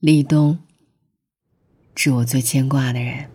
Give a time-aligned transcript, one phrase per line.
[0.00, 0.58] 立冬，
[1.94, 3.26] 是我最牵挂的人。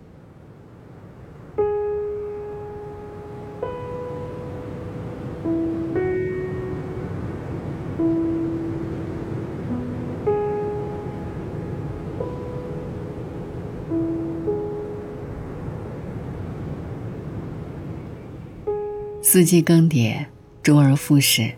[19.22, 20.26] 四季更迭，
[20.63, 21.54] 周而复始。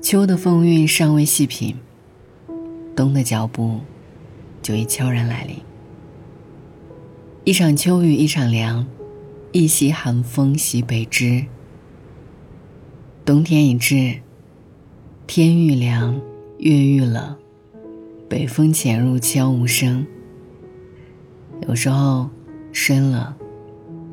[0.00, 1.76] 秋的风韵尚未细品，
[2.96, 3.80] 冬的脚步
[4.62, 5.56] 就已悄然来临。
[7.44, 8.86] 一场秋雨一场凉，
[9.52, 11.46] 一袭寒风袭北枝。
[13.24, 14.20] 冬天已至，
[15.26, 16.20] 天愈凉，
[16.58, 17.36] 月愈冷，
[18.28, 20.06] 北风潜入，悄无声。
[21.68, 22.28] 有时候，
[22.72, 23.34] 身冷，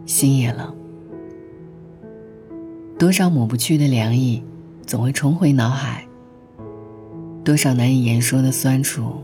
[0.05, 0.75] 心也冷。
[2.99, 4.43] 多少抹不去的凉意，
[4.85, 6.07] 总会重回脑海；
[7.43, 9.23] 多少难以言说的酸楚，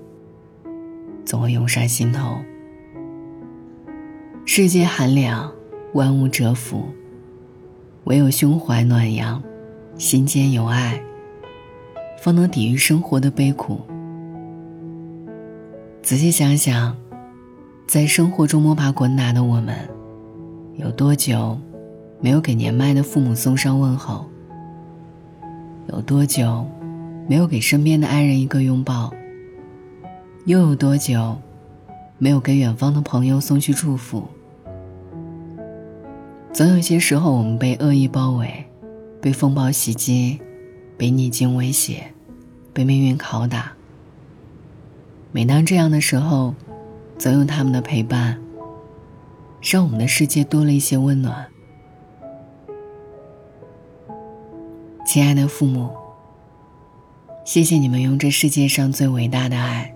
[1.26, 2.38] 总会涌上心头。
[4.46, 5.52] 世界寒凉，
[5.94, 6.86] 万物蛰伏，
[8.04, 9.42] 唯有胸怀暖阳，
[9.98, 11.02] 心间有爱，
[12.20, 13.80] 方能抵御生活的悲苦。
[16.02, 16.96] 仔细想想，
[17.88, 19.76] 在生活中摸爬滚打的我们，
[20.76, 21.58] 有多久？
[22.20, 24.26] 没有给年迈的父母送上问候，
[25.90, 26.66] 有多久
[27.28, 29.14] 没有给身边的爱人一个拥抱？
[30.46, 31.38] 又有多久
[32.18, 34.28] 没有给远方的朋友送去祝福？
[36.52, 38.66] 总有些时候，我们被恶意包围，
[39.22, 40.42] 被风暴袭击，
[40.98, 42.12] 被逆境威胁，
[42.74, 43.72] 被命运拷打。
[45.32, 46.54] 每当这样的时候，
[47.18, 48.38] 总有他们的陪伴，
[49.62, 51.48] 让我们的世界多了一些温暖。
[55.06, 55.90] 亲爱的父母，
[57.46, 59.93] 谢谢你们用这世界上最伟大的爱，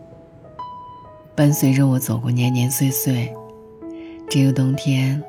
[1.37, 3.31] 伴随着我走过年年岁岁。
[4.27, 5.21] 这个冬天，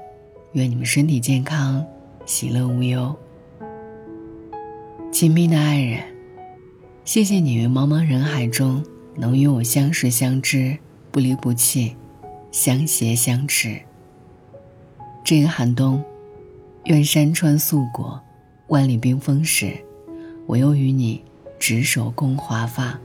[0.53, 1.85] 愿你们身体健康，
[2.25, 3.15] 喜乐无忧。
[5.13, 6.03] 亲密的爱人，
[7.05, 8.83] 谢谢你于茫茫人海中
[9.17, 10.79] 能与我相识相知，
[11.11, 11.95] 不离不弃，
[12.51, 13.79] 相携相持。
[15.23, 16.03] 这个寒冬，
[16.85, 18.19] 愿山川素裹。
[18.69, 19.77] 万里冰封时，
[20.47, 21.23] 我又与你
[21.59, 22.99] 执手共华发，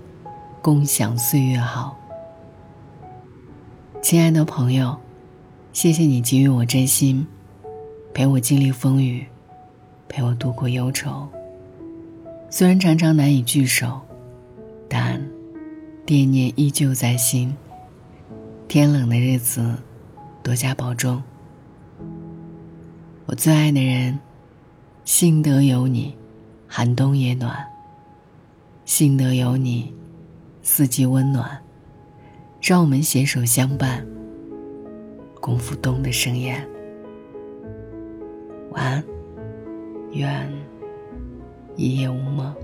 [0.62, 2.00] 共享岁月好。
[4.04, 4.98] 亲爱的朋友，
[5.72, 7.26] 谢谢你给予我真心，
[8.14, 9.26] 陪我经历风雨，
[10.10, 11.26] 陪我度过忧愁。
[12.50, 14.02] 虽然常常难以聚首，
[14.90, 15.26] 但
[16.06, 17.56] 惦念依旧在心。
[18.68, 19.74] 天冷的日子，
[20.44, 21.24] 多加保重。
[23.26, 24.20] 我最爱的人。
[25.06, 26.14] 幸得有你，
[26.68, 27.66] 寒冬也暖。
[28.84, 29.94] 幸得有你，
[30.62, 31.63] 四季温暖。
[32.66, 34.08] 让我们携手相伴，
[35.42, 36.66] 共赴冬的盛宴。
[38.72, 39.04] 晚安，
[40.14, 40.50] 愿
[41.76, 42.56] 一夜无梦。